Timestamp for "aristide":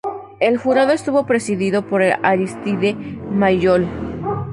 2.01-2.95